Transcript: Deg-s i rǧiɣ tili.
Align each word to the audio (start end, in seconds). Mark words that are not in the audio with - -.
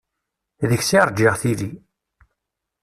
Deg-s 0.69 0.89
i 0.97 0.99
rǧiɣ 1.07 1.33
tili. 1.41 1.71